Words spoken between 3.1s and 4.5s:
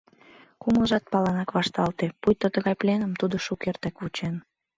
тудо шукертак вучен.